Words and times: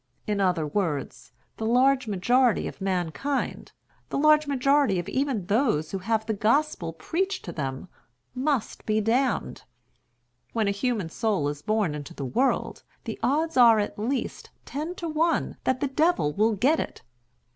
In 0.25 0.41
other 0.41 0.65
words, 0.65 1.31
the 1.57 1.65
large 1.67 2.07
majority 2.07 2.67
of 2.67 2.81
mankind, 2.81 3.71
the 4.09 4.17
large 4.17 4.47
majority 4.47 4.97
of 4.97 5.07
even 5.07 5.45
those 5.45 5.91
who 5.91 5.99
have 5.99 6.25
the 6.25 6.33
gospel 6.33 6.91
preached 6.91 7.45
to 7.45 7.51
them 7.51 7.87
must 8.33 8.83
be 8.87 8.99
damned. 8.99 9.61
When 10.53 10.67
a 10.67 10.71
human 10.71 11.09
soul 11.09 11.47
is 11.49 11.61
born 11.61 11.93
into 11.93 12.15
the 12.15 12.25
world, 12.25 12.81
the 13.03 13.19
odds 13.21 13.57
are 13.57 13.77
at 13.77 13.99
least 13.99 14.49
ten 14.65 14.95
to 14.95 15.07
one 15.07 15.57
that 15.65 15.81
the 15.81 15.87
Devil 15.87 16.33
will 16.33 16.53
get 16.55 16.79
it. 16.79 17.03